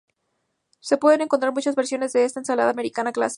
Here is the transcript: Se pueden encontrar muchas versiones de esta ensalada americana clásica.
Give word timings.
Se 0.79 0.97
pueden 0.97 1.21
encontrar 1.21 1.53
muchas 1.53 1.75
versiones 1.75 2.11
de 2.11 2.25
esta 2.25 2.39
ensalada 2.39 2.71
americana 2.71 3.11
clásica. 3.11 3.29